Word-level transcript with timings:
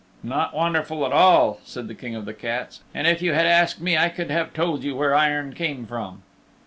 "Not 0.23 0.55
wonderful 0.55 1.05
at 1.05 1.11
all," 1.11 1.59
said 1.63 1.87
the 1.87 1.93
King 1.93 2.15
of 2.15 2.25
the 2.25 2.33
Cats, 2.33 2.81
"and 2.91 3.05
if 3.05 3.21
you 3.21 3.33
had 3.33 3.45
asked 3.45 3.79
me 3.81 3.99
I 3.99 4.09
could 4.09 4.31
have 4.31 4.51
told 4.51 4.83
you 4.83 4.95
where 4.95 5.13
iron 5.13 5.53
came 5.53 5.85
from." 5.85 6.23